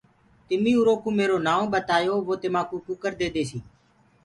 تمي 0.47 0.71
اُرو 0.79 0.93
ڪوُ 1.03 1.09
ميرو 1.17 1.37
نائونٚ 1.47 1.71
ٻتآيو 1.73 2.15
وو 2.27 2.33
تمآ 2.41 2.61
ڪوُ 2.69 2.75
ڪٚڪر 2.89 3.11
ديديسي۔ 3.19 3.59